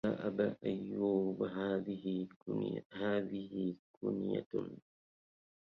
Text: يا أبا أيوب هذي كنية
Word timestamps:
يا 0.05 0.27
أبا 0.27 0.55
أيوب 0.65 1.43
هذي 1.43 2.29
كنية 4.01 4.47